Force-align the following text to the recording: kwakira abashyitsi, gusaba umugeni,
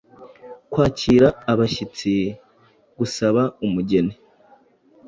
kwakira 0.71 1.27
abashyitsi, 1.51 2.11
gusaba 2.97 3.41
umugeni, 3.65 4.13